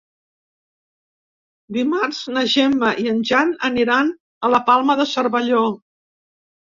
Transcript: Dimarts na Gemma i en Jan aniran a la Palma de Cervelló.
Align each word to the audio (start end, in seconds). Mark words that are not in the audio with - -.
Dimarts 1.77 2.21
na 2.37 2.43
Gemma 2.55 2.91
i 3.03 3.07
en 3.13 3.21
Jan 3.33 3.53
aniran 3.73 4.13
a 4.49 4.55
la 4.55 4.63
Palma 4.71 4.97
de 5.03 5.07
Cervelló. 5.15 5.63